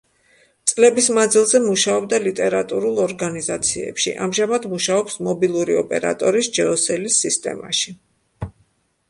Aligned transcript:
წლების 0.69 1.09
მანძილზე 1.17 1.59
მუშაობდა 1.65 2.19
ლიტერატურულ 2.23 2.97
ორგანიზაციებში, 3.03 4.15
ამჟამად 4.29 4.67
მუშაობს 4.73 5.21
მობილური 5.29 5.79
ოპერატორის 5.85 6.51
„ჯეოსელის“ 6.59 7.21
სისტემაში. 7.29 7.97